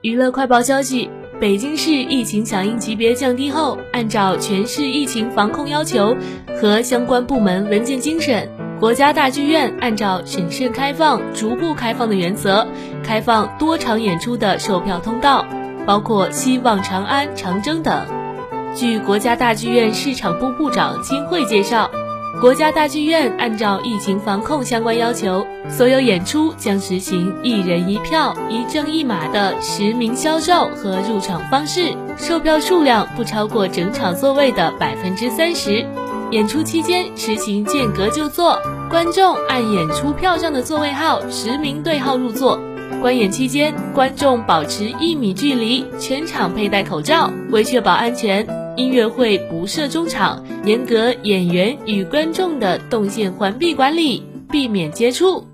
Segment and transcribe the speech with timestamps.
[0.00, 1.10] 娱乐快报消息：
[1.40, 6.16] 北京市疫情响应级别降低后，按照全市疫情防控要求
[6.60, 8.48] 和相关部门文件精神，
[8.78, 12.64] 国家大剧院按照审慎开放、逐步开放的原则，
[13.02, 15.44] 开放多场演出的售票通道，
[15.84, 18.06] 包括希望长安、长征等。
[18.76, 21.90] 据国家大剧院市场部部长金慧介绍。
[22.40, 35.84] 国家大剧院按照疫情防控相关要求，所有演出将实行一人一票、一证一码的实名销售和入场方式，售票数量不超过整场座位的百分之三十。
[36.30, 38.56] 演出期间实行间隔就座，
[38.88, 42.56] 观众按演出票上的座位号实名对号入座。
[43.00, 48.46] 观演期间，观众保持一米距离，全场佩戴口罩，为确保安全。
[48.78, 55.44] 音乐会不设中场，严格演员与观众的动线环闭管理，避免接触。